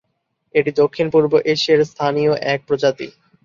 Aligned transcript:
এটি 0.55 0.71
দক্ষিণ-পূর্ব 0.81 1.31
এশিয়ার 1.53 1.81
স্থানীয় 1.91 2.33
এক 2.53 2.59
প্রজাতি। 2.67 3.07